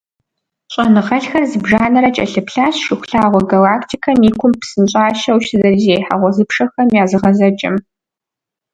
ЩIэныгъэлIхэр 0.71 1.43
зыбжанэрэ 1.51 2.09
кIэлъыплъащ 2.15 2.75
Шыхулъагъуэ 2.85 3.41
галактикэм 3.51 4.19
и 4.29 4.31
кум 4.39 4.51
псынщIащэу 4.59 5.43
щызэрызехьэ 5.45 6.15
гъуэзыпшэхэм 6.19 6.87
я 7.01 7.03
зыгъэзэкIэм. 7.09 7.75